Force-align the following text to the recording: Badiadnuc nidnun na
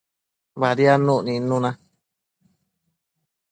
Badiadnuc 0.59 1.19
nidnun 1.25 1.63
na 1.63 1.71